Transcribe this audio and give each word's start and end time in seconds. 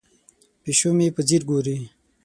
پیشو 0.63 0.89
مې 0.97 1.07
په 1.15 1.21
ځیر 1.27 1.41
ګوري. 1.49 1.77